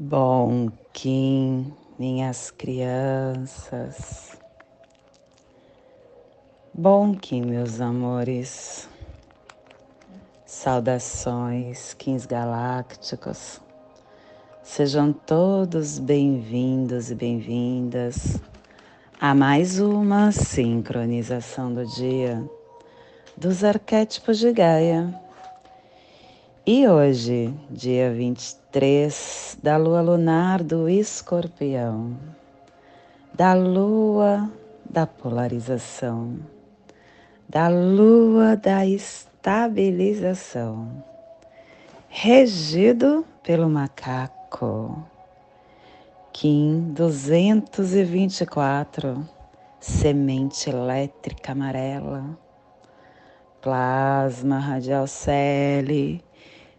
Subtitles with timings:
[0.00, 4.38] Bom Kim, minhas crianças.
[6.72, 8.88] Bom Kim, meus amores.
[10.46, 13.60] Saudações, Kins Galácticos.
[14.62, 18.36] Sejam todos bem-vindos e bem-vindas
[19.20, 22.48] a mais uma sincronização do dia
[23.36, 25.12] dos arquétipos de Gaia.
[26.64, 28.57] E hoje, dia 23
[29.62, 32.16] da lua lunar do escorpião,
[33.34, 34.50] da lua
[34.88, 36.38] da polarização,
[37.48, 41.04] da lua da estabilização,
[42.08, 45.04] regido pelo macaco
[46.40, 49.28] Kim 224,
[49.80, 52.38] semente elétrica amarela,
[53.60, 56.22] plasma radial cele.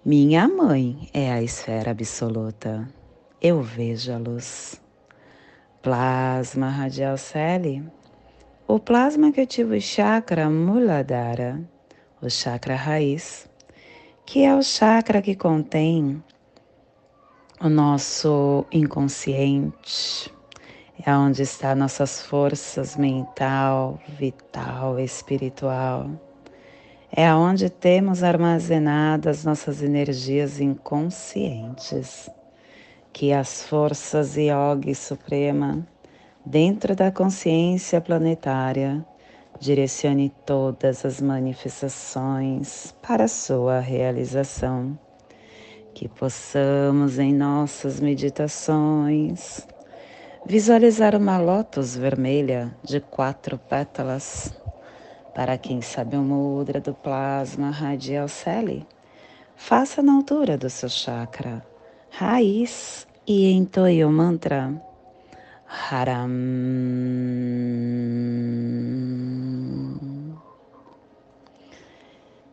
[0.05, 2.87] Minha mãe é a esfera absoluta.
[3.41, 4.81] Eu vejo a luz.
[5.81, 7.83] Plasma radial cele.
[8.65, 11.61] O plasma que ativa o chakra Muladhara,
[12.21, 13.49] o chakra raiz,
[14.25, 16.23] que é o chakra que contém
[17.59, 20.33] o nosso inconsciente,
[21.05, 26.09] é onde está nossas forças mental, vital, espiritual.
[27.11, 32.29] É onde temos armazenadas nossas energias inconscientes,
[33.11, 35.85] que as forças Yogi Suprema,
[36.45, 39.03] dentro da consciência planetária,
[39.59, 44.97] direcione todas as manifestações para sua realização
[45.93, 49.67] que possamos em nossas meditações
[50.45, 54.58] visualizar uma lótus vermelha de quatro pétalas.
[55.33, 58.85] Para quem sabe o mudra do plasma radial celi,
[59.55, 61.65] faça na altura do seu chakra,
[62.09, 64.81] raiz e entoie o mantra
[65.67, 66.29] Haram.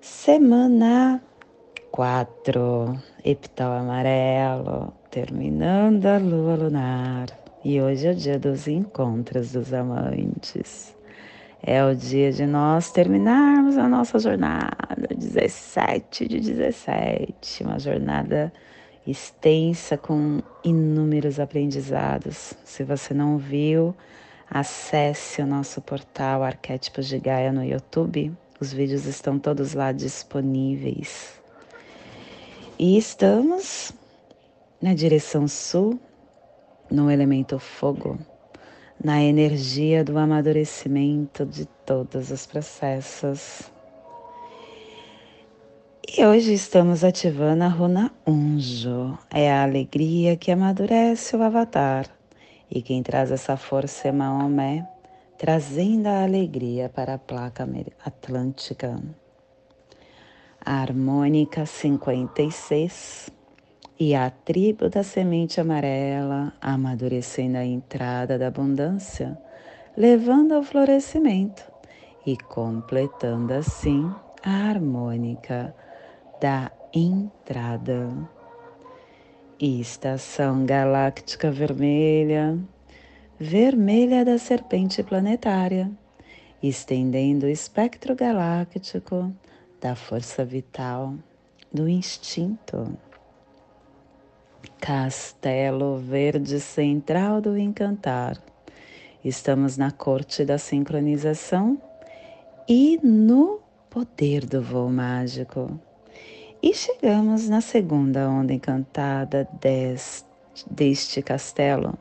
[0.01, 1.23] Semana
[1.91, 7.29] 4 epital amarelo, terminando a lua lunar.
[7.65, 10.96] E hoje é o dia dos encontros dos amantes.
[11.63, 18.53] É o dia de nós terminarmos a nossa jornada, 17 de 17, uma jornada
[19.07, 22.55] extensa com inúmeros aprendizados.
[22.65, 23.95] Se você não viu,
[24.51, 28.33] acesse o nosso portal Arquétipos de Gaia no YouTube.
[28.61, 31.41] Os vídeos estão todos lá disponíveis.
[32.79, 33.93] E estamos
[34.81, 35.99] na direção sul,
[36.91, 38.19] no elemento fogo,
[39.03, 43.71] na energia do amadurecimento de todos os processos.
[46.17, 49.19] E hoje estamos ativando a runa Unjo.
[49.31, 52.07] É a alegria que amadurece o avatar.
[52.71, 54.87] E quem traz essa força é Maomé,
[55.37, 57.69] trazendo a alegria para a placa
[58.05, 59.01] atlântica
[60.67, 63.31] a harmônica 56
[63.99, 69.39] e a tribo da semente amarela amadurecendo a entrada da abundância,
[69.97, 71.65] levando ao florescimento
[72.27, 74.11] e completando assim
[74.43, 75.75] a harmônica
[76.41, 78.11] da entrada.
[79.59, 82.59] Estação galáctica vermelha,
[83.39, 85.91] vermelha da serpente planetária,
[86.63, 89.35] estendendo o espectro galáctico
[89.81, 91.15] da força vital,
[91.73, 93.06] do instinto.
[94.81, 98.41] Castelo Verde Central do Encantar.
[99.25, 101.81] Estamos na corte da sincronização
[102.69, 105.81] e no poder do voo mágico.
[106.63, 110.27] E chegamos na segunda onda encantada deste,
[110.71, 111.99] deste castelo,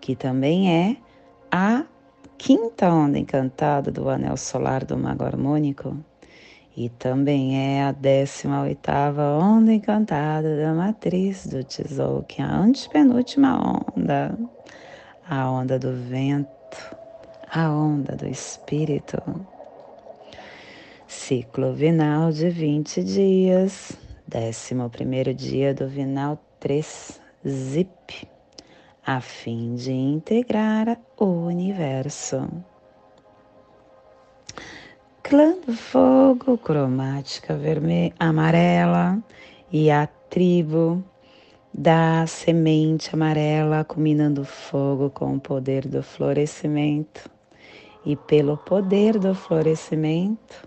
[0.00, 0.96] que também é
[1.50, 1.84] a
[2.36, 5.96] quinta onda encantada do anel solar do Mago Harmônico
[6.78, 8.78] e também é a 18
[9.40, 14.38] onda encantada da matriz do Tzolk'in, a antepenúltima onda,
[15.28, 16.96] a onda do vento,
[17.52, 19.20] a onda do espírito.
[21.08, 23.98] Ciclo vinal de 20 dias,
[24.32, 28.28] 11 dia do vinal 3, ZIP,
[29.04, 32.48] a fim de integrar o universo
[35.28, 39.22] clã do fogo, cromática vermelha, amarela
[39.70, 41.04] e a tribo
[41.72, 47.30] da semente amarela, combinando fogo com o poder do florescimento.
[48.06, 50.66] E pelo poder do florescimento,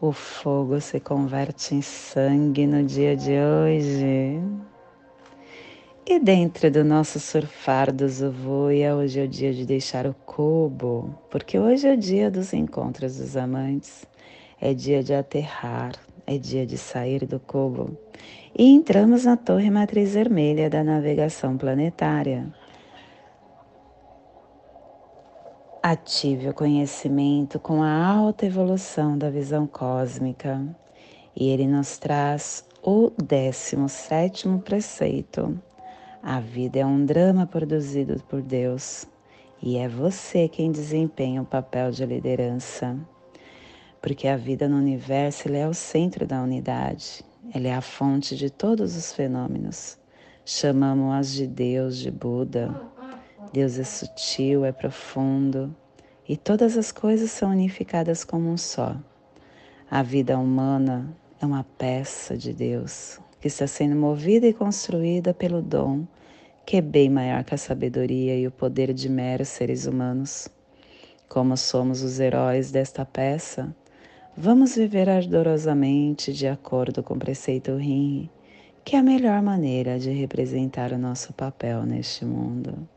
[0.00, 4.40] o fogo se converte em sangue no dia de hoje.
[6.06, 11.18] E dentro do nosso surfar do Zuvuia, hoje é o dia de deixar o cubo,
[11.30, 14.04] porque hoje é o dia dos encontros dos amantes,
[14.60, 15.92] é dia de aterrar,
[16.26, 17.96] é dia de sair do cubo.
[18.54, 22.52] E entramos na torre matriz vermelha da navegação planetária.
[25.82, 30.62] Ative o conhecimento com a alta evolução da visão cósmica
[31.34, 35.58] e ele nos traz o 17 preceito.
[36.26, 39.06] A vida é um drama produzido por Deus
[39.62, 42.96] e é você quem desempenha o papel de liderança.
[44.00, 47.22] Porque a vida no universo é o centro da unidade,
[47.52, 49.98] ela é a fonte de todos os fenômenos.
[50.46, 52.74] Chamamos-as de Deus, de Buda,
[53.52, 55.76] Deus é sutil, é profundo
[56.26, 58.96] e todas as coisas são unificadas como um só.
[59.90, 65.60] A vida humana é uma peça de Deus que está sendo movida e construída pelo
[65.60, 66.06] dom
[66.66, 70.48] que é bem maior que a sabedoria e o poder de meros seres humanos.
[71.28, 73.74] Como somos os heróis desta peça,
[74.36, 78.30] vamos viver ardorosamente de acordo com o preceito Rin,
[78.84, 82.88] que é a melhor maneira de representar o nosso papel neste mundo.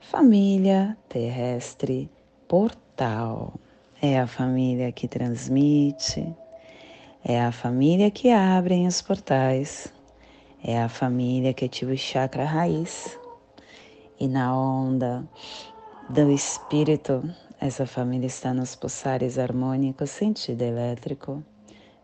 [0.00, 2.08] Família terrestre
[2.48, 3.54] portal.
[4.00, 6.26] É a família que transmite,
[7.24, 9.92] é a família que abre os portais,
[10.68, 13.16] é a família que ativa o chakra raiz.
[14.18, 15.24] E na onda
[16.10, 17.22] do espírito,
[17.60, 21.40] essa família está nos pulsares harmônicos sentido elétrico,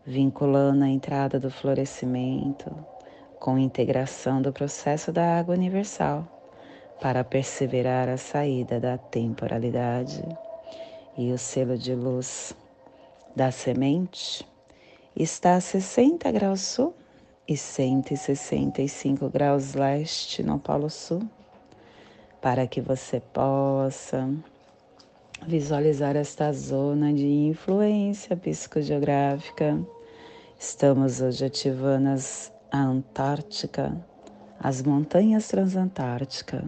[0.05, 2.73] vinculando a entrada do florescimento
[3.37, 6.25] com integração do processo da água universal
[7.01, 10.23] para perseverar a saída da temporalidade
[11.17, 12.55] e o selo de luz
[13.35, 14.47] da semente
[15.13, 16.95] está a 60 graus sul
[17.47, 21.21] e 165 graus leste no Polo Sul,
[22.41, 24.29] para que você possa
[25.45, 29.79] visualizar esta zona de influência psicogeográfica.
[30.57, 33.97] Estamos hoje ativando as, a Antártica,
[34.59, 36.63] as montanhas transantárticas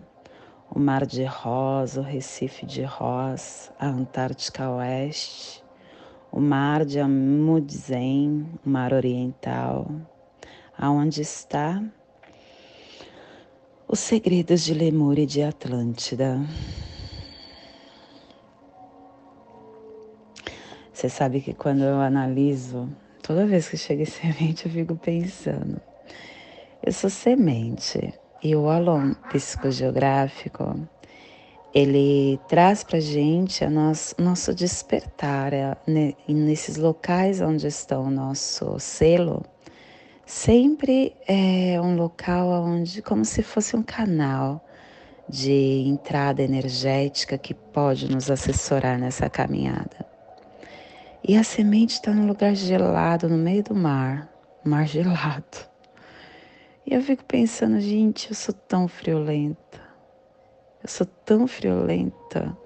[0.70, 5.64] o Mar de Ross, o Recife de Ross, a Antártica Oeste,
[6.32, 9.88] o Mar de Amundsen, o Mar Oriental,
[10.78, 11.84] aonde está
[13.88, 16.40] os segredos de Lemúria e de Atlântida.
[20.92, 22.90] Você sabe que quando eu analiso,
[23.22, 25.80] toda vez que chega em semente, eu fico pensando.
[26.84, 28.14] Eu sou semente,
[28.44, 30.88] e o Alon psicogeográfico,
[31.74, 35.76] ele traz para gente a nosso, nosso despertar é,
[36.28, 39.44] nesses locais onde está o nosso selo.
[40.26, 44.66] Sempre é um local onde, como se fosse um canal
[45.30, 50.04] de entrada energética que pode nos assessorar nessa caminhada.
[51.24, 54.28] E a semente está num lugar gelado, no meio do mar,
[54.64, 55.70] mar gelado.
[56.88, 59.80] E eu fico pensando, gente, eu sou tão friolenta.
[60.82, 62.58] Eu sou tão friolenta.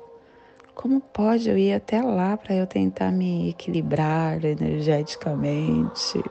[0.73, 6.21] Como pode eu ir até lá para eu tentar me equilibrar energeticamente,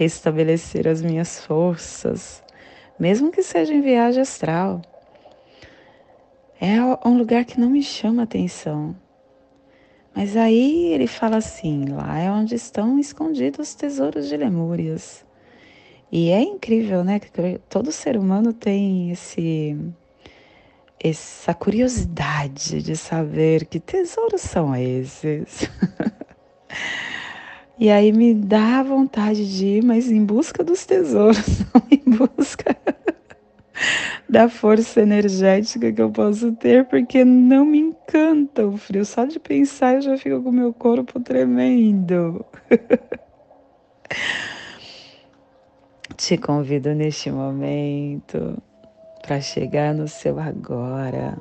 [0.00, 2.42] restabelecer as minhas forças,
[2.98, 4.80] mesmo que seja em viagem astral?
[6.58, 8.96] É um lugar que não me chama atenção.
[10.16, 15.22] Mas aí ele fala assim: lá é onde estão escondidos os tesouros de Lemúrias.
[16.10, 17.20] E é incrível, né?
[17.20, 19.76] Que todo ser humano tem esse
[21.02, 25.68] essa curiosidade de saber que tesouros são esses.
[27.80, 32.76] e aí me dá vontade de ir, mas em busca dos tesouros, não em busca
[34.28, 39.06] da força energética que eu posso ter, porque não me encanta o frio.
[39.06, 42.44] Só de pensar eu já fico com o meu corpo tremendo.
[46.18, 48.62] Te convido neste momento
[49.22, 51.38] para chegar no seu agora.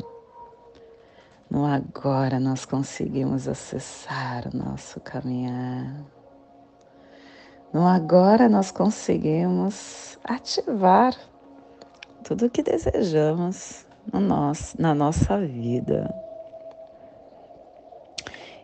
[1.52, 6.19] No agora nós conseguimos acessar o nosso caminhar.
[7.74, 11.14] No agora nós conseguimos ativar
[12.24, 16.14] tudo o que desejamos no nosso, na nossa vida.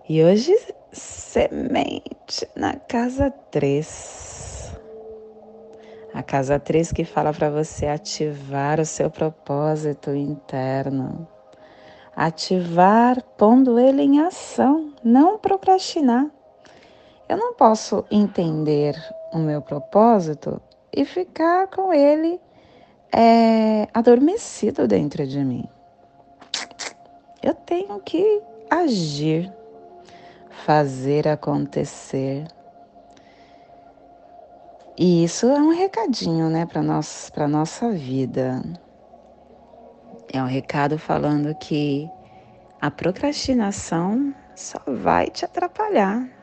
[0.07, 0.53] E hoje,
[0.91, 4.45] semente na casa 3
[6.15, 11.27] a casa 3 que fala para você ativar o seu propósito interno.
[12.15, 16.25] Ativar pondo ele em ação, não procrastinar.
[17.27, 18.95] Eu não posso entender
[19.33, 20.61] o meu propósito
[20.93, 22.39] e ficar com ele
[23.11, 25.67] é, adormecido dentro de mim.
[27.41, 29.51] Eu tenho que agir,
[30.65, 32.47] fazer acontecer.
[34.97, 38.61] E isso é um recadinho, né, para nós, para nossa vida.
[40.31, 42.09] É um recado falando que
[42.81, 46.34] a procrastinação só vai te atrapalhar.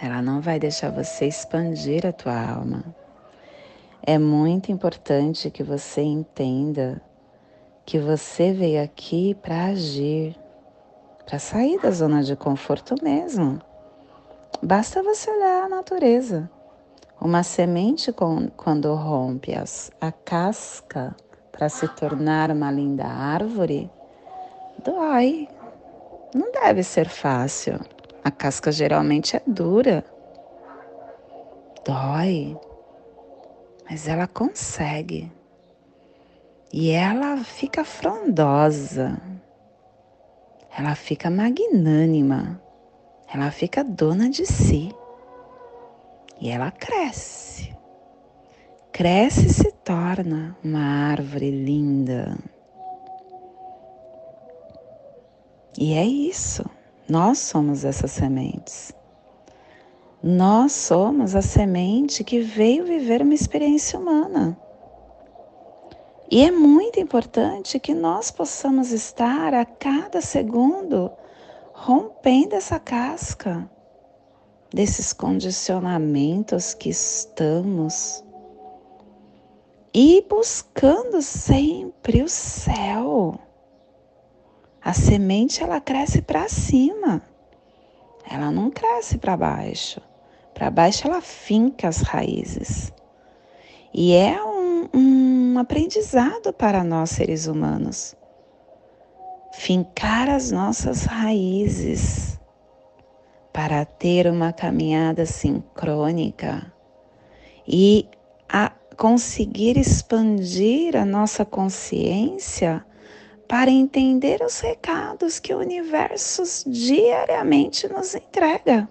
[0.00, 2.84] Ela não vai deixar você expandir a tua alma.
[4.02, 7.00] É muito importante que você entenda
[7.86, 10.36] que você veio aqui para agir,
[11.24, 13.60] para sair da zona de conforto mesmo.
[14.62, 16.50] Basta você olhar a natureza.
[17.20, 18.12] Uma semente,
[18.56, 21.14] quando rompe as, a casca
[21.52, 23.90] para se tornar uma linda árvore,
[24.84, 25.48] dói.
[26.34, 27.78] Não deve ser fácil.
[28.24, 30.02] A casca geralmente é dura.
[31.84, 32.58] Dói.
[33.88, 35.30] Mas ela consegue.
[36.72, 39.20] E ela fica frondosa.
[40.76, 42.58] Ela fica magnânima.
[43.32, 44.90] Ela fica dona de si.
[46.40, 47.76] E ela cresce.
[48.90, 52.38] Cresce e se torna uma árvore linda.
[55.76, 56.64] E é isso.
[57.08, 58.92] Nós somos essas sementes.
[60.22, 64.58] Nós somos a semente que veio viver uma experiência humana.
[66.30, 71.12] E é muito importante que nós possamos estar a cada segundo
[71.74, 73.68] rompendo essa casca
[74.72, 78.24] desses condicionamentos que estamos
[79.92, 83.38] e buscando sempre o céu.
[84.84, 87.22] A semente ela cresce para cima.
[88.30, 89.98] Ela não cresce para baixo.
[90.52, 92.92] Para baixo ela finca as raízes.
[93.94, 98.14] E é um, um aprendizado para nós seres humanos.
[99.54, 102.38] Fincar as nossas raízes
[103.54, 106.70] para ter uma caminhada sincrônica
[107.66, 108.06] e
[108.46, 112.84] a conseguir expandir a nossa consciência
[113.48, 118.88] para entender os recados que o universo diariamente nos entrega.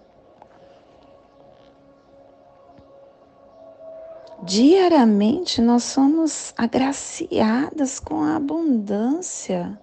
[4.44, 9.80] Diariamente nós somos agraciadas com a abundância,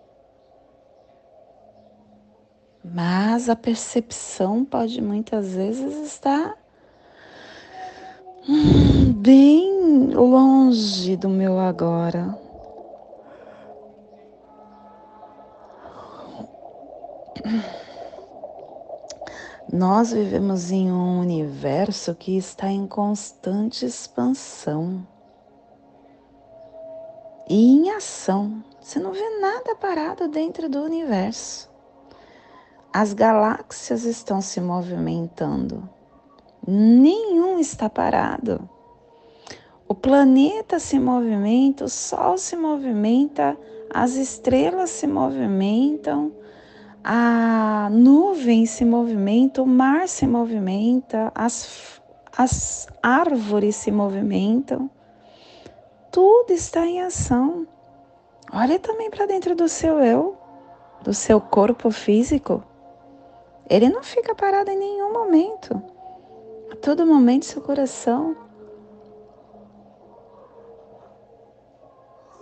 [2.84, 6.58] mas a percepção pode muitas vezes estar
[8.46, 12.39] hum, bem longe do meu agora.
[19.72, 25.06] Nós vivemos em um universo que está em constante expansão
[27.48, 28.64] e em ação.
[28.80, 31.70] Você não vê nada parado dentro do universo.
[32.92, 35.88] As galáxias estão se movimentando.
[36.66, 38.68] Nenhum está parado.
[39.86, 43.56] O planeta se movimenta, o Sol se movimenta,
[43.92, 46.32] as estrelas se movimentam,
[47.02, 52.00] a nuvem se movimenta, o mar se movimenta, as,
[52.36, 54.90] as árvores se movimentam,
[56.12, 57.66] tudo está em ação.
[58.52, 60.36] Olhe também para dentro do seu eu,
[61.02, 62.62] do seu corpo físico.
[63.68, 65.80] Ele não fica parado em nenhum momento.
[66.70, 68.36] A todo momento, seu coração.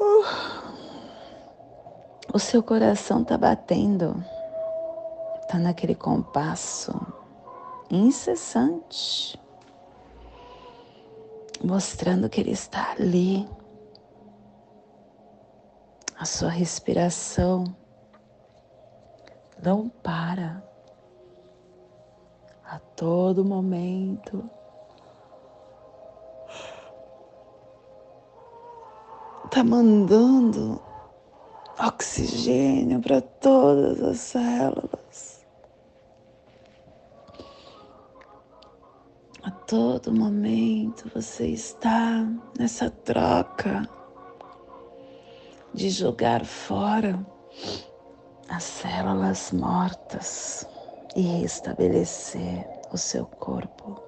[0.01, 0.25] Uh,
[2.33, 4.17] o seu coração está batendo
[5.49, 6.93] está naquele compasso
[7.91, 9.41] incessante,
[11.65, 13.49] mostrando que ele está ali.
[16.19, 17.65] A sua respiração
[19.63, 20.63] não para
[22.67, 24.51] a todo momento.
[29.51, 30.79] Tá mandando
[31.79, 35.08] oxigênio para todas as células.
[39.43, 42.27] A todo momento você está
[42.59, 43.89] nessa troca
[45.73, 47.25] de jogar fora
[48.49, 50.67] as células mortas
[51.15, 54.03] e restabelecer o seu corpo.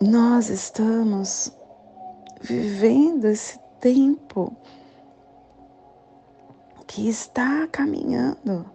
[0.00, 1.52] Nós estamos
[2.40, 4.56] vivendo esse tempo
[6.86, 8.71] que está caminhando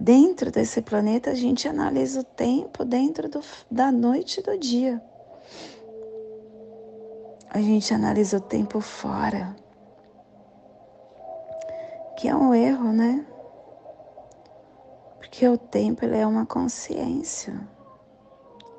[0.00, 4.98] Dentro desse planeta, a gente analisa o tempo dentro do, da noite e do dia.
[7.50, 9.54] A gente analisa o tempo fora,
[12.16, 13.26] que é um erro, né?
[15.18, 17.60] Porque o tempo ele é uma consciência.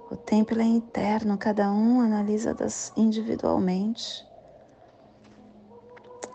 [0.10, 2.56] O tempo ele é interno, cada um analisa
[2.98, 4.28] individualmente.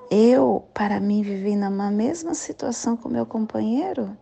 [0.09, 4.17] Eu, para mim, vivi numa mesma situação com meu companheiro,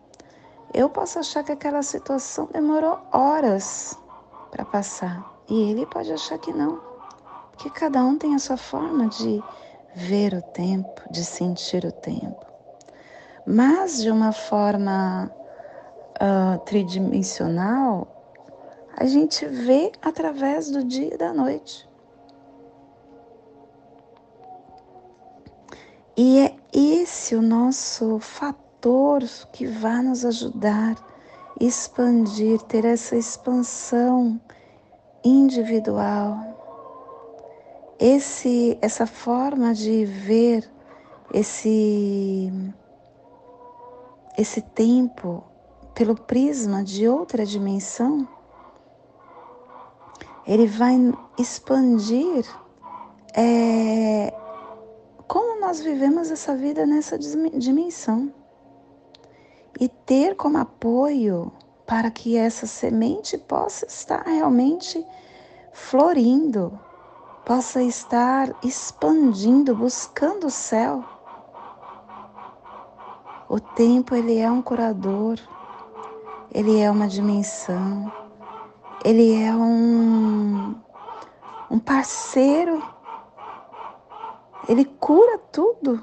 [0.75, 3.97] eu posso achar que aquela situação demorou horas
[4.51, 6.81] para passar e ele pode achar que não,
[7.51, 9.41] porque cada um tem a sua forma de
[9.95, 12.45] ver o tempo, de sentir o tempo.
[13.47, 15.31] Mas de uma forma
[16.15, 18.05] uh, tridimensional,
[18.97, 21.87] a gente vê através do dia e da noite.
[26.17, 28.64] E é esse o nosso fator
[29.51, 30.95] que vai nos ajudar
[31.59, 34.39] expandir, ter essa expansão
[35.23, 36.37] individual.
[37.97, 40.69] Esse, essa forma de ver
[41.33, 42.51] esse,
[44.37, 45.43] esse tempo
[45.95, 48.27] pelo prisma de outra dimensão,
[50.45, 50.95] ele vai
[51.39, 52.45] expandir
[53.33, 54.31] é,
[55.27, 58.31] como nós vivemos essa vida nessa dimensão
[59.79, 61.51] e ter como apoio
[61.85, 65.05] para que essa semente possa estar realmente
[65.73, 66.79] florindo,
[67.45, 71.03] possa estar expandindo, buscando o céu.
[73.47, 75.37] O tempo ele é um curador,
[76.51, 78.11] ele é uma dimensão,
[79.03, 80.75] ele é um,
[81.69, 82.81] um parceiro,
[84.67, 86.01] ele cura tudo.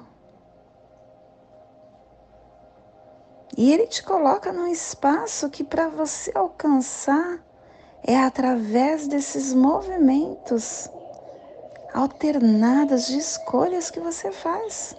[3.56, 7.38] E ele te coloca num espaço que para você alcançar
[8.02, 10.90] é através desses movimentos
[11.92, 14.96] alternados de escolhas que você faz.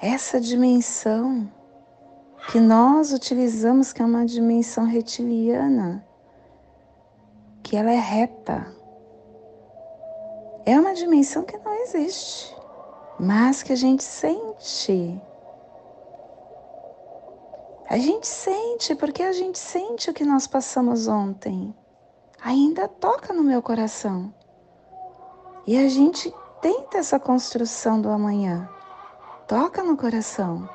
[0.00, 1.50] Essa dimensão
[2.50, 6.06] que nós utilizamos, que é uma dimensão retiliana,
[7.62, 8.66] que ela é reta,
[10.66, 12.56] é uma dimensão que não existe,
[13.18, 15.20] mas que a gente sente.
[17.88, 21.74] A gente sente, porque a gente sente o que nós passamos ontem.
[22.42, 24.32] Ainda toca no meu coração.
[25.66, 28.68] E a gente tenta essa construção do amanhã.
[29.46, 30.68] Toca no coração.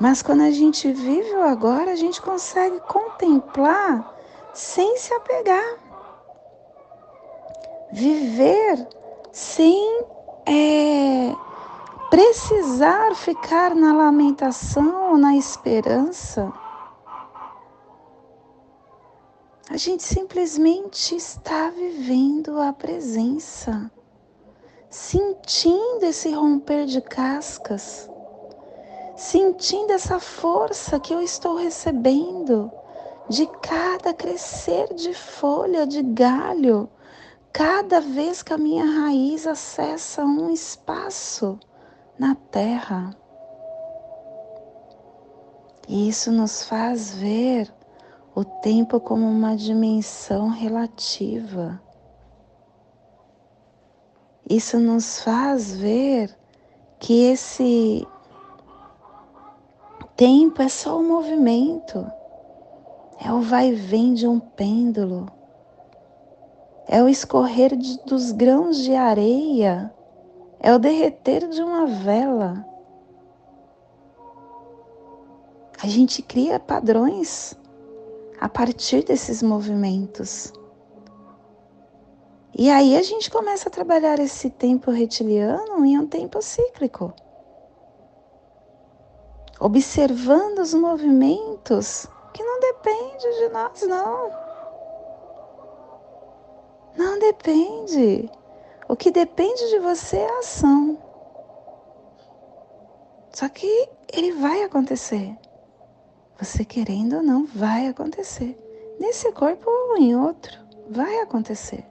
[0.00, 4.14] Mas quando a gente vive o agora, a gente consegue contemplar
[4.52, 5.85] sem se apegar
[7.92, 8.86] viver
[9.32, 10.04] sem
[10.46, 11.34] é,
[12.10, 16.52] precisar ficar na lamentação ou na esperança.
[19.68, 23.90] A gente simplesmente está vivendo a presença,
[24.88, 28.08] sentindo esse romper de cascas,
[29.16, 32.70] sentindo essa força que eu estou recebendo
[33.28, 36.88] de cada crescer de folha, de galho,
[37.56, 41.58] cada vez que a minha raiz acessa um espaço
[42.18, 43.16] na terra.
[45.88, 47.74] E isso nos faz ver
[48.34, 51.80] o tempo como uma dimensão relativa.
[54.50, 56.38] Isso nos faz ver
[56.98, 58.06] que esse
[60.14, 62.06] tempo é só o movimento,
[63.18, 65.35] é o vai e vem de um pêndulo
[66.88, 69.92] é o escorrer de, dos grãos de areia,
[70.60, 72.64] é o derreter de uma vela.
[75.82, 77.56] A gente cria padrões
[78.40, 80.52] a partir desses movimentos.
[82.58, 87.12] E aí a gente começa a trabalhar esse tempo retiliano em um tempo cíclico.
[89.60, 94.45] Observando os movimentos que não depende de nós, não.
[96.96, 98.30] Não depende.
[98.88, 100.98] O que depende de você é a ação.
[103.32, 105.36] Só que ele vai acontecer.
[106.38, 108.58] Você querendo ou não, vai acontecer.
[108.98, 110.58] Nesse corpo ou em outro,
[110.90, 111.84] vai acontecer.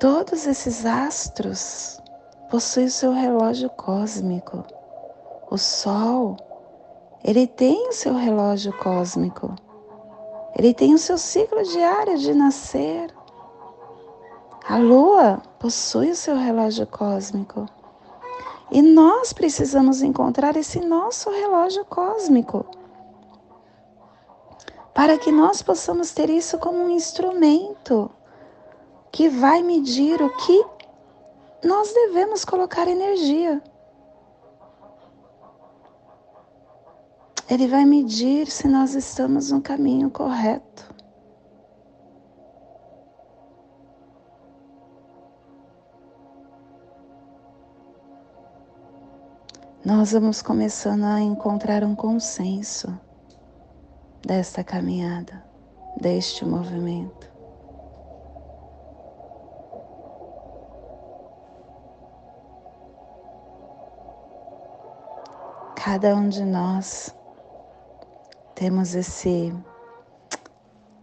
[0.00, 2.00] Todos esses astros
[2.50, 4.64] possuem o seu relógio cósmico.
[5.48, 6.36] O Sol,
[7.22, 9.54] ele tem o seu relógio cósmico.
[10.56, 13.14] Ele tem o seu ciclo diário de nascer,
[14.68, 17.66] A lua possui o seu relógio cósmico.
[18.70, 22.64] E nós precisamos encontrar esse nosso relógio cósmico
[24.94, 28.10] para que nós possamos ter isso como um instrumento
[29.10, 30.64] que vai medir o que
[31.64, 33.62] nós devemos colocar energia.
[37.50, 40.92] Ele vai medir se nós estamos no caminho correto.
[49.84, 52.96] Nós vamos começando a encontrar um consenso
[54.24, 55.44] desta caminhada,
[56.00, 57.30] deste movimento.
[65.74, 67.12] Cada um de nós
[68.62, 69.52] temos esse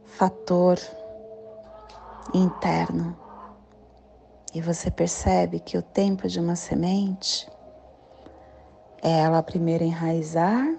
[0.06, 0.80] fator
[2.34, 3.20] interno
[4.54, 7.52] e você percebe que o tempo de uma semente
[9.04, 10.74] é ela primeiro enraizar,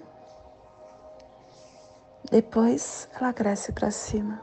[2.31, 4.41] depois ela cresce para cima.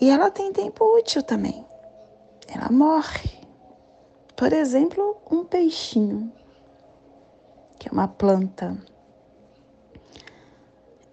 [0.00, 1.66] E ela tem tempo útil também.
[2.46, 3.40] Ela morre.
[4.36, 6.32] Por exemplo, um peixinho
[7.76, 8.93] que é uma planta.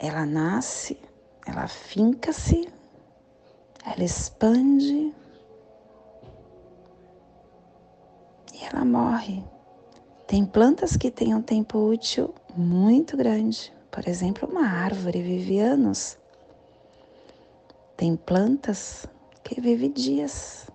[0.03, 0.97] Ela nasce,
[1.45, 2.67] ela finca-se,
[3.85, 5.13] ela expande
[8.51, 9.43] e ela morre.
[10.25, 13.71] Tem plantas que têm um tempo útil muito grande.
[13.91, 16.17] Por exemplo, uma árvore vive anos.
[17.95, 19.05] Tem plantas
[19.43, 20.67] que vivem dias.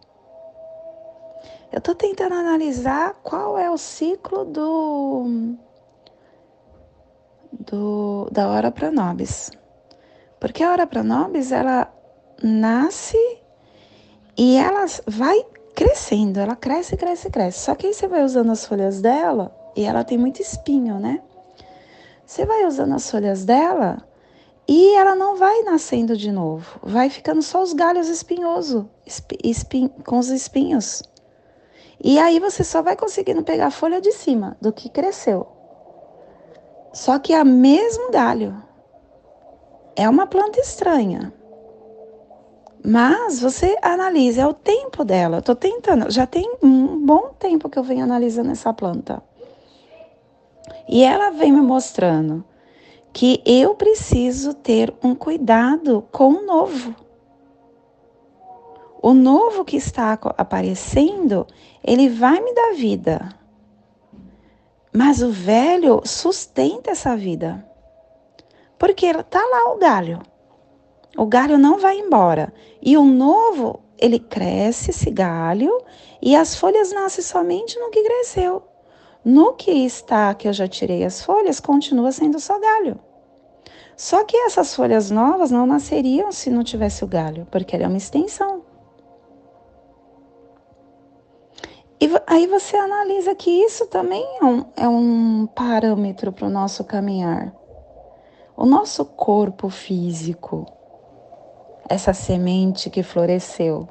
[1.72, 5.56] Eu estou tentando analisar qual é o ciclo do
[7.66, 9.50] do, da hora para nobis.
[10.40, 11.92] Porque a hora para nobis, ela
[12.42, 13.18] nasce
[14.36, 17.58] e ela vai crescendo, ela cresce, cresce, cresce.
[17.60, 21.20] Só que aí você vai usando as folhas dela e ela tem muito espinho, né?
[22.24, 23.98] Você vai usando as folhas dela
[24.68, 26.80] e ela não vai nascendo de novo.
[26.82, 28.84] Vai ficando só os galhos espinhosos,
[29.44, 31.02] espin, com os espinhos.
[32.02, 35.55] E aí você só vai conseguindo pegar a folha de cima do que cresceu.
[36.96, 38.56] Só que é o mesmo galho.
[39.94, 41.30] É uma planta estranha.
[42.82, 45.36] Mas você analisa, é o tempo dela.
[45.36, 49.22] Eu tô tentando, já tem um bom tempo que eu venho analisando essa planta.
[50.88, 52.42] E ela vem me mostrando
[53.12, 56.94] que eu preciso ter um cuidado com o novo.
[59.02, 61.46] O novo que está aparecendo,
[61.84, 63.45] ele vai me dar vida.
[64.96, 67.62] Mas o velho sustenta essa vida.
[68.78, 70.22] Porque está lá o galho.
[71.18, 72.50] O galho não vai embora.
[72.80, 75.70] E o novo, ele cresce, esse galho,
[76.22, 78.62] e as folhas nascem somente no que cresceu.
[79.22, 82.98] No que está, que eu já tirei as folhas, continua sendo só galho.
[83.98, 87.88] Só que essas folhas novas não nasceriam se não tivesse o galho, porque ele é
[87.88, 88.62] uma extensão.
[92.26, 97.52] Aí você analisa que isso também é um, é um parâmetro para o nosso caminhar.
[98.56, 100.66] O nosso corpo físico,
[101.88, 103.88] essa semente que floresceu.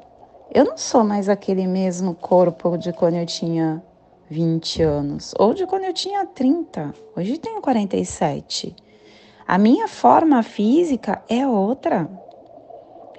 [0.52, 3.82] Eu não sou mais aquele mesmo corpo de quando eu tinha
[4.28, 6.94] 20 anos, ou de quando eu tinha 30.
[7.16, 8.74] Hoje tenho 47.
[9.46, 12.08] A minha forma física é outra.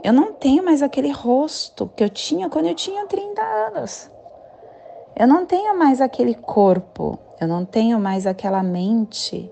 [0.04, 4.17] Eu não tenho mais aquele rosto que eu tinha quando eu tinha 30 anos.
[5.20, 9.52] Eu não tenho mais aquele corpo, eu não tenho mais aquela mente.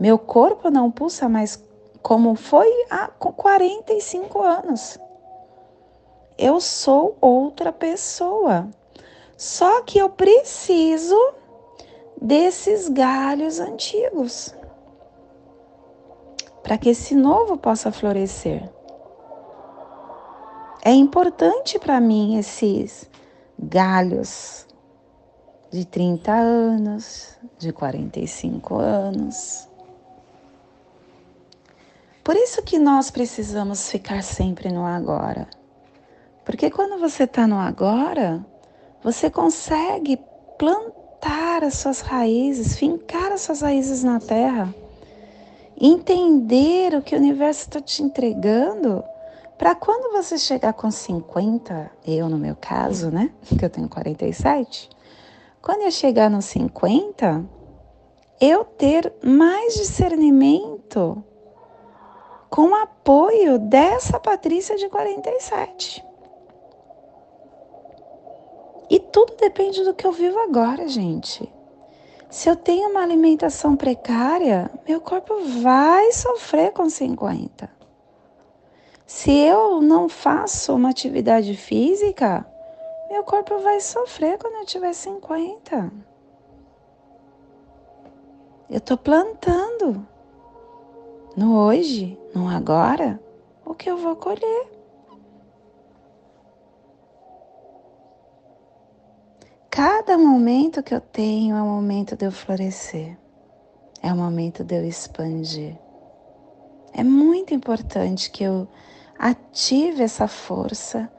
[0.00, 1.62] Meu corpo não pulsa mais
[2.02, 4.98] como foi há 45 anos.
[6.38, 8.66] Eu sou outra pessoa.
[9.36, 11.34] Só que eu preciso
[12.18, 14.54] desses galhos antigos
[16.62, 18.66] para que esse novo possa florescer.
[20.82, 23.08] É importante para mim esses
[23.58, 24.66] galhos
[25.70, 29.68] de 30 anos, de 45 anos.
[32.24, 35.48] Por isso que nós precisamos ficar sempre no agora.
[36.44, 38.44] Porque quando você está no agora,
[39.02, 40.18] você consegue
[40.58, 44.74] plantar as suas raízes, fincar as suas raízes na terra,
[45.80, 49.02] entender o que o universo está te entregando,
[49.56, 54.88] para quando você chegar com 50, eu no meu caso, né, que eu tenho 47,
[55.62, 57.44] quando eu chegar nos 50,
[58.40, 61.22] eu ter mais discernimento
[62.48, 66.04] com apoio dessa Patrícia de 47.
[68.90, 71.52] E tudo depende do que eu vivo agora, gente.
[72.30, 77.70] Se eu tenho uma alimentação precária, meu corpo vai sofrer com 50.
[79.06, 82.46] Se eu não faço uma atividade física,
[83.08, 85.92] meu corpo vai sofrer quando eu tiver 50.
[88.70, 90.06] Eu estou plantando
[91.36, 93.18] no hoje, no agora,
[93.64, 94.70] o que eu vou colher.
[99.70, 103.16] Cada momento que eu tenho é o momento de eu florescer,
[104.02, 105.78] é o momento de eu expandir.
[106.92, 108.66] É muito importante que eu
[109.18, 111.10] ative essa força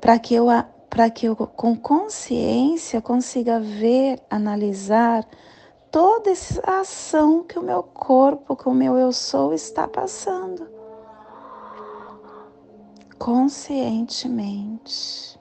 [0.00, 0.48] para que eu
[0.90, 5.24] para que eu com consciência consiga ver, analisar
[5.90, 10.68] toda essa ação que o meu corpo, que o meu eu sou está passando.
[13.16, 15.38] Conscientemente.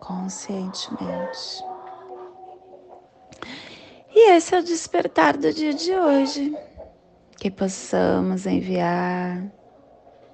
[0.00, 1.64] Conscientemente.
[4.10, 6.56] E esse é o despertar do dia de hoje.
[7.36, 9.57] Que possamos enviar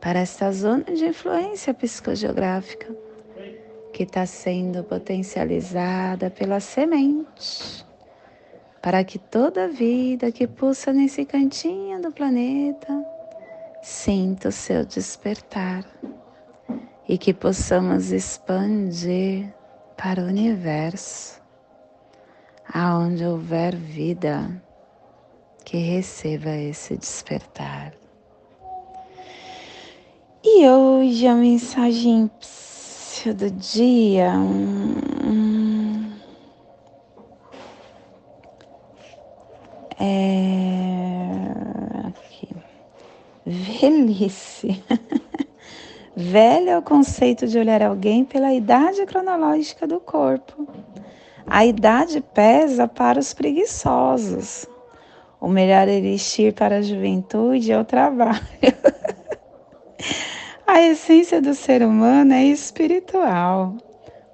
[0.05, 2.95] para esta zona de influência psicogeográfica
[3.90, 7.87] que está sendo potencializada pela semente,
[8.83, 13.03] para que toda vida que pulsa nesse cantinho do planeta
[13.83, 15.87] sinta o seu despertar
[17.09, 19.55] e que possamos expandir
[19.97, 21.40] para o universo,
[22.71, 24.62] aonde houver vida,
[25.64, 28.04] que receba esse despertar.
[30.46, 32.30] E hoje a mensagem
[33.35, 34.30] do dia.
[39.98, 41.48] É...
[42.09, 42.48] Aqui.
[43.46, 44.85] Velhice.
[46.14, 50.68] Velho é o conceito de olhar alguém pela idade cronológica do corpo.
[51.46, 54.66] A idade pesa para os preguiçosos.
[55.40, 58.44] O melhor elixir para a juventude é o trabalho.
[60.75, 63.77] A essência do ser humano é espiritual.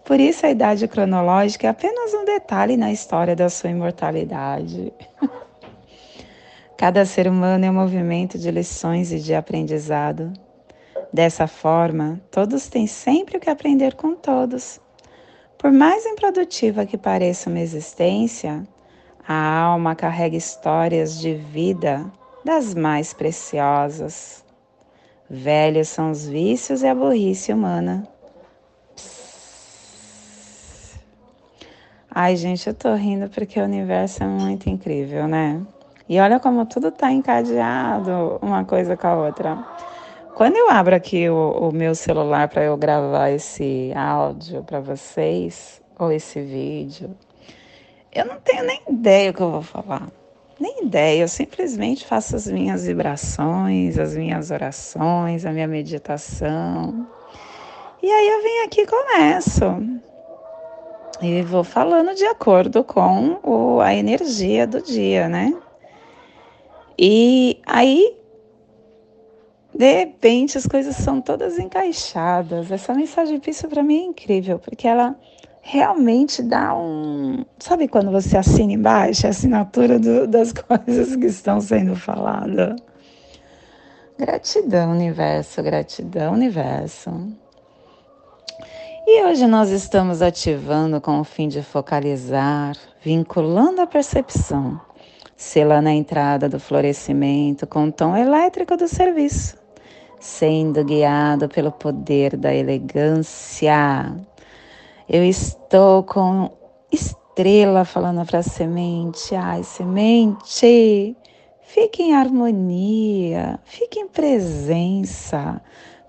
[0.07, 4.91] Por isso, a idade cronológica é apenas um detalhe na história da sua imortalidade.
[6.79, 10.33] Cada ser humano é um movimento de lições e de aprendizado.
[11.13, 14.81] Dessa forma, todos têm sempre o que aprender com todos.
[15.59, 18.67] Por mais improdutiva que pareça uma existência,
[19.29, 22.11] a alma carrega histórias de vida
[22.43, 24.43] das mais preciosas.
[25.33, 28.05] Velhos são os vícios e a burrice humana.
[32.11, 35.65] Ai, gente, eu tô rindo porque o universo é muito incrível, né?
[36.09, 39.65] E olha como tudo tá encadeado uma coisa com a outra.
[40.35, 45.81] Quando eu abro aqui o, o meu celular para eu gravar esse áudio para vocês,
[45.97, 47.17] ou esse vídeo,
[48.13, 50.09] eu não tenho nem ideia o que eu vou falar
[50.61, 57.09] nem ideia, eu simplesmente faço as minhas vibrações, as minhas orações, a minha meditação.
[58.03, 59.65] E aí eu venho aqui e começo.
[61.23, 65.55] E vou falando de acordo com o, a energia do dia, né?
[66.99, 68.17] E aí,
[69.75, 72.71] de repente, as coisas são todas encaixadas.
[72.71, 75.17] Essa mensagem pista para mim é incrível, porque ela
[75.63, 77.45] realmente dá um.
[77.59, 82.77] Sabe quando você assina embaixo a assinatura do, das coisas que estão sendo faladas?
[84.19, 87.11] Gratidão, universo, gratidão, universo.
[89.07, 94.81] E hoje nós estamos ativando com o fim de focalizar, vinculando a percepção,
[95.37, 99.57] selando a entrada do florescimento com o tom elétrico do serviço,
[100.21, 104.15] sendo guiado pelo poder da elegância
[105.13, 106.53] eu estou com
[106.93, 109.35] estrela falando para a semente.
[109.35, 111.17] Ai, semente,
[111.63, 115.61] fique em harmonia, fique em presença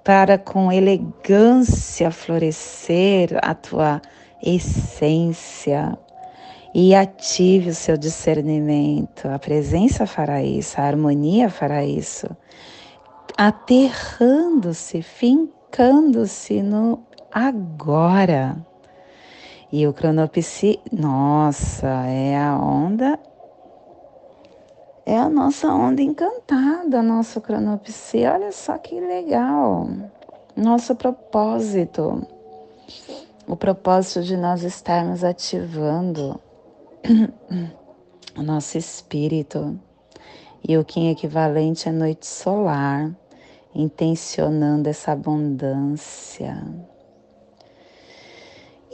[0.03, 3.99] para com elegância florescer a tua
[4.39, 5.97] essência
[6.71, 9.27] e ative o seu discernimento.
[9.27, 12.27] A presença fará isso, a harmonia fará isso.
[13.35, 18.63] Aterrando-se, fincando-se no agora.
[19.71, 23.17] E o cronopsi, nossa, é a onda,
[25.05, 28.25] é a nossa onda encantada, nosso cronopsi.
[28.25, 29.87] Olha só que legal.
[30.57, 32.21] Nosso propósito,
[33.47, 36.37] o propósito de nós estarmos ativando
[38.37, 39.79] o nosso espírito.
[40.67, 43.09] E o Kim equivalente é noite solar,
[43.73, 46.61] intencionando essa abundância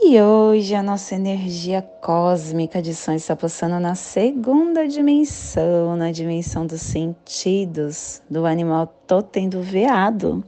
[0.00, 6.64] E hoje a nossa energia cósmica de som está passando na segunda dimensão, na dimensão
[6.64, 10.44] dos sentidos do animal totem do veado.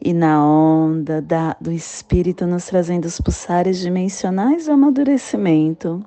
[0.00, 6.00] E na onda da, do espírito nos trazendo os pulsares dimensionais do amadurecimento,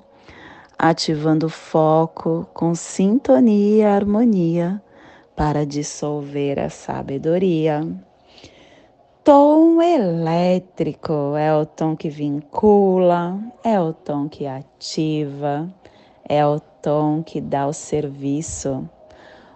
[0.78, 4.82] ativando o foco com sintonia e harmonia
[5.36, 7.86] para dissolver a sabedoria
[9.24, 15.66] tom elétrico é o tom que vincula, é o tom que ativa,
[16.28, 18.86] é o tom que dá o serviço.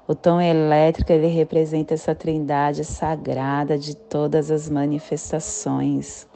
[0.07, 6.26] O tom elétrico ele representa essa trindade sagrada de todas as manifestações.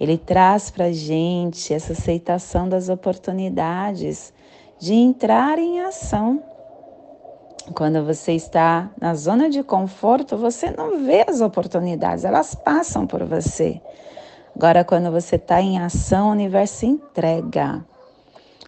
[0.00, 4.32] Ele traz para gente essa aceitação das oportunidades
[4.78, 6.42] de entrar em ação
[7.72, 13.24] quando você está na zona de conforto, você não vê as oportunidades, elas passam por
[13.24, 13.80] você.
[14.54, 17.84] Agora, quando você está em ação, o universo entrega.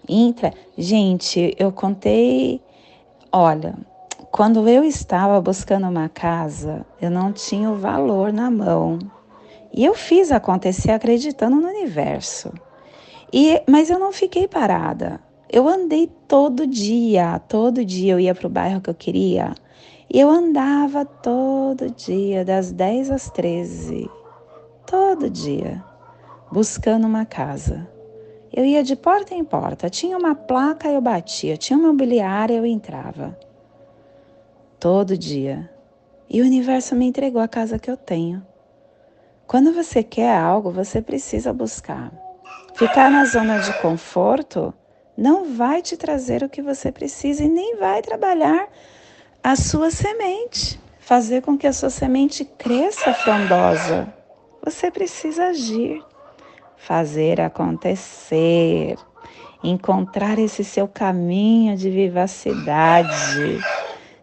[0.08, 0.52] Entra.
[0.76, 2.60] Gente, eu contei.
[3.30, 3.74] Olha,
[4.32, 8.98] quando eu estava buscando uma casa, eu não tinha o valor na mão.
[9.72, 12.52] E eu fiz acontecer acreditando no universo.
[13.32, 15.20] E, mas eu não fiquei parada.
[15.48, 19.54] Eu andei todo dia, todo dia eu ia para o bairro que eu queria.
[20.12, 24.10] E eu andava todo dia, das 10 às 13,
[24.86, 25.82] todo dia,
[26.50, 27.88] buscando uma casa.
[28.52, 32.66] Eu ia de porta em porta, tinha uma placa, eu batia, tinha uma mobiliária, eu
[32.66, 33.38] entrava.
[34.80, 35.70] Todo dia.
[36.28, 38.44] E o universo me entregou a casa que eu tenho.
[39.46, 42.12] Quando você quer algo, você precisa buscar.
[42.74, 44.74] Ficar na zona de conforto
[45.16, 48.68] não vai te trazer o que você precisa e nem vai trabalhar
[49.42, 54.12] a sua semente, fazer com que a sua semente cresça frondosa.
[54.62, 56.02] Você precisa agir,
[56.76, 58.96] fazer acontecer,
[59.62, 63.58] encontrar esse seu caminho de vivacidade,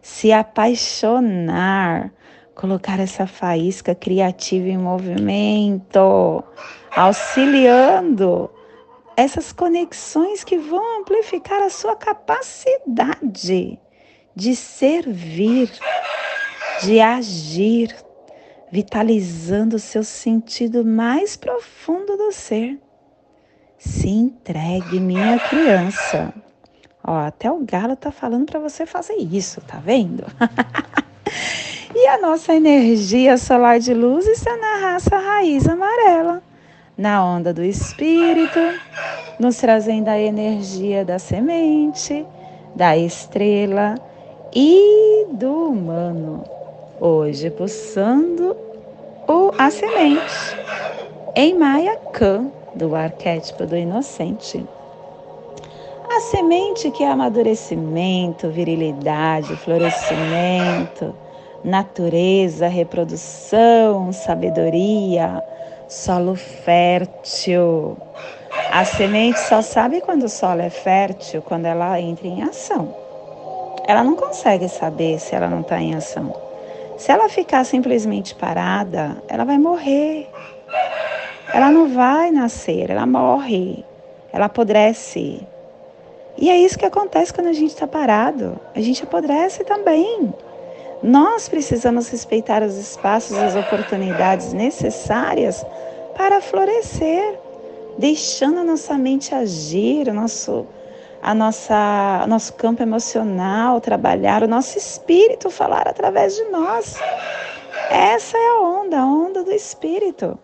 [0.00, 2.12] se apaixonar,
[2.54, 6.44] colocar essa faísca criativa em movimento,
[6.94, 8.50] auxiliando
[9.16, 13.78] essas conexões que vão amplificar a sua capacidade
[14.34, 15.70] de servir,
[16.82, 17.94] de agir,
[18.70, 22.78] vitalizando o seu sentido mais profundo do ser.
[23.78, 26.34] Se entregue, minha criança.
[27.06, 30.24] Ó, até o galo tá falando para você fazer isso, tá vendo?
[31.94, 36.42] e a nossa energia solar de luz está na raça raiz amarela
[36.96, 38.60] na onda do espírito,
[39.38, 42.24] nos trazendo a energia da semente,
[42.74, 43.96] da estrela
[44.54, 46.44] e do humano.
[47.00, 48.56] Hoje pulsando
[49.28, 50.56] o, a semente
[51.34, 54.64] em Maya Khan, do arquétipo do inocente.
[56.08, 61.14] A semente que é amadurecimento, virilidade, florescimento,
[61.64, 65.42] natureza, reprodução, sabedoria,
[65.88, 67.96] solo fértil.
[68.70, 72.94] A semente só sabe quando o solo é fértil quando ela entra em ação.
[73.86, 76.34] Ela não consegue saber se ela não está em ação.
[76.96, 80.28] Se ela ficar simplesmente parada, ela vai morrer.
[81.52, 83.84] Ela não vai nascer, ela morre,
[84.32, 85.46] ela apodrece.
[86.36, 88.58] E é isso que acontece quando a gente está parado.
[88.74, 90.32] A gente apodrece também.
[91.04, 95.62] Nós precisamos respeitar os espaços, as oportunidades necessárias
[96.16, 97.38] para florescer,
[97.98, 100.66] deixando a nossa mente agir, o nosso,
[101.20, 106.98] a nossa, o nosso campo emocional trabalhar, o nosso espírito falar através de nós.
[107.90, 110.38] Essa é a onda, a onda do espírito.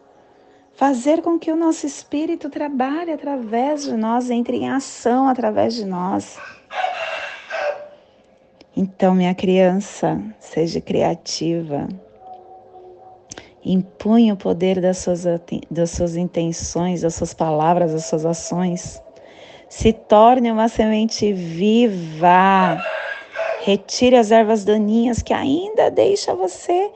[0.75, 5.87] Fazer com que o nosso espírito trabalhe através de nós, entre em ação através de
[5.87, 6.39] nós.
[8.77, 11.89] Então, minha criança, seja criativa.
[13.65, 15.25] Impunha o poder das suas,
[15.71, 19.03] das suas intenções, das suas palavras, das suas ações.
[19.69, 22.81] Se torne uma semente viva.
[23.63, 26.91] Retire as ervas daninhas que ainda deixa você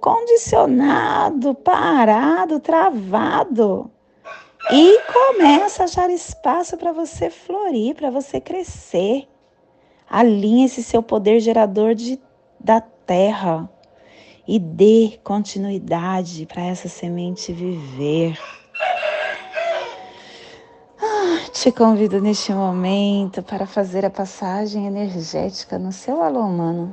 [0.00, 3.90] condicionado, parado, travado.
[4.70, 9.26] E começa a achar espaço para você florir, para você crescer.
[10.10, 12.20] Alinhe esse seu poder gerador de,
[12.58, 13.70] da terra
[14.46, 18.36] e dê continuidade para essa semente viver.
[21.00, 26.92] Ah, te convido neste momento para fazer a passagem energética no seu alô humano,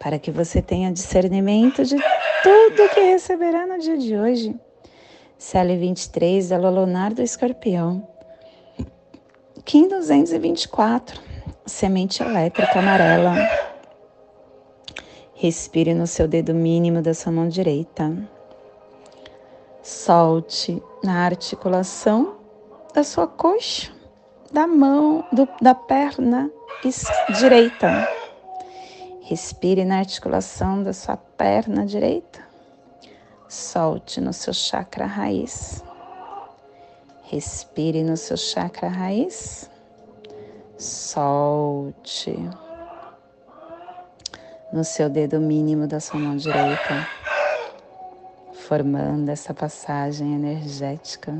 [0.00, 1.94] para que você tenha discernimento de
[2.42, 4.56] tudo que receberá no dia de hoje.
[5.38, 8.06] CL23 da Lua Lunar do Escorpião.
[9.64, 11.29] Kim 224,
[11.66, 13.34] semente elétrica amarela.
[15.34, 18.12] Respire no seu dedo mínimo da sua mão direita.
[19.82, 22.36] Solte na articulação
[22.92, 23.90] da sua coxa,
[24.52, 26.50] da mão, do, da perna
[27.38, 28.08] direita.
[29.22, 32.40] Respire na articulação da sua perna direita.
[33.48, 35.84] Solte no seu chakra raiz.
[37.22, 39.69] Respire no seu chakra raiz.
[40.80, 42.34] Solte
[44.72, 47.06] no seu dedo mínimo da sua mão direita,
[48.66, 51.36] formando essa passagem energética,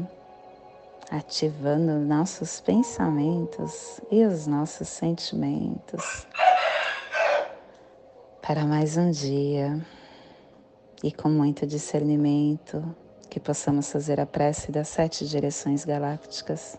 [1.11, 6.27] ativando nossos pensamentos e os nossos sentimentos
[8.43, 9.81] para mais um dia
[11.03, 12.95] e com muito discernimento
[13.31, 16.79] que possamos fazer a prece das sete direções galácticas.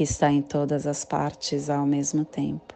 [0.00, 2.72] que está em todas as partes ao mesmo tempo.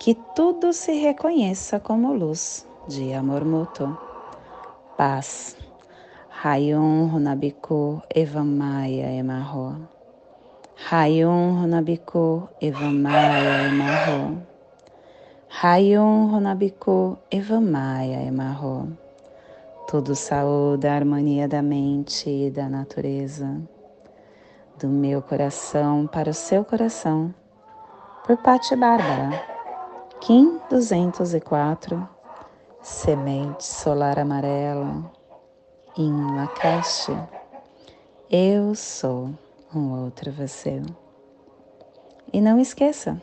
[0.00, 3.96] Que tudo se reconheça como luz de amor mútuo,
[4.98, 5.56] paz.
[6.28, 9.76] Rayon Runabiku Evamaya Emarro.
[10.90, 14.42] Rayon Runabiku Evamaya Emarro.
[15.48, 18.88] Rayon Runabiku Evamaya Emarro.
[19.86, 23.60] Tudo saúde a harmonia da mente e da natureza,
[24.82, 27.32] do meu coração para o seu coração,
[28.26, 29.40] por Pati Bárbara,
[30.20, 32.08] Kim 204,
[32.82, 35.08] Semente Solar Amarela,
[35.96, 37.16] em Lacache,
[38.28, 39.30] eu sou
[39.72, 40.82] um outro você.
[42.32, 43.22] E não esqueça,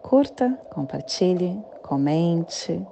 [0.00, 2.82] curta, compartilhe, comente,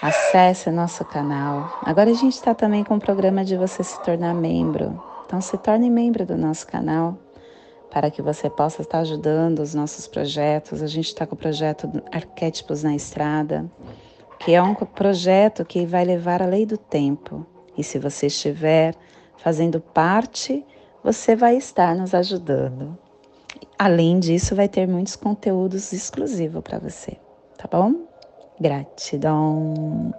[0.00, 1.76] Acesse nosso canal.
[1.82, 5.07] Agora a gente está também com o programa de você se tornar membro.
[5.28, 7.18] Então se torne membro do nosso canal
[7.90, 10.82] para que você possa estar ajudando os nossos projetos.
[10.82, 13.70] A gente está com o projeto Arquétipos na Estrada,
[14.38, 17.46] que é um projeto que vai levar a lei do tempo.
[17.76, 18.94] E se você estiver
[19.36, 20.64] fazendo parte,
[21.04, 22.96] você vai estar nos ajudando.
[23.78, 27.18] Além disso, vai ter muitos conteúdos exclusivos para você,
[27.58, 28.06] tá bom?
[28.58, 30.10] Gratidão.